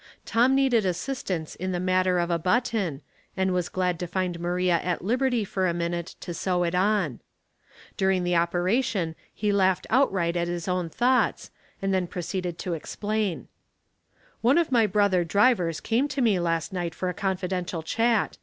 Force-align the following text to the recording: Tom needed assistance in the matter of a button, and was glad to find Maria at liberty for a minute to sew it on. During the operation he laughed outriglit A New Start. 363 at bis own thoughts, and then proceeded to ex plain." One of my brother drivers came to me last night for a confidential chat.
Tom 0.25 0.55
needed 0.55 0.83
assistance 0.83 1.53
in 1.53 1.73
the 1.73 1.79
matter 1.79 2.17
of 2.17 2.31
a 2.31 2.39
button, 2.39 3.03
and 3.37 3.53
was 3.53 3.69
glad 3.69 3.99
to 3.99 4.07
find 4.07 4.39
Maria 4.39 4.79
at 4.81 5.03
liberty 5.03 5.45
for 5.45 5.67
a 5.67 5.75
minute 5.75 6.15
to 6.21 6.33
sew 6.33 6.63
it 6.63 6.73
on. 6.73 7.19
During 7.97 8.23
the 8.23 8.35
operation 8.35 9.13
he 9.31 9.51
laughed 9.51 9.85
outriglit 9.91 10.35
A 10.37 10.45
New 10.53 10.57
Start. 10.57 10.57
363 10.57 10.57
at 10.57 10.57
bis 10.57 10.67
own 10.67 10.89
thoughts, 10.97 11.51
and 11.83 11.93
then 11.93 12.07
proceeded 12.07 12.57
to 12.57 12.73
ex 12.75 12.95
plain." 12.95 13.47
One 14.41 14.57
of 14.57 14.71
my 14.71 14.87
brother 14.87 15.23
drivers 15.23 15.79
came 15.79 16.07
to 16.07 16.21
me 16.23 16.39
last 16.39 16.73
night 16.73 16.95
for 16.95 17.07
a 17.07 17.13
confidential 17.13 17.83
chat. 17.83 18.39